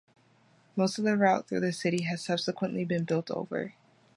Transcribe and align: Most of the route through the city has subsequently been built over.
Most 0.75 0.97
of 0.97 1.03
the 1.03 1.15
route 1.15 1.47
through 1.47 1.59
the 1.59 1.71
city 1.71 2.05
has 2.05 2.25
subsequently 2.25 2.85
been 2.85 3.03
built 3.03 3.29
over. 3.29 3.75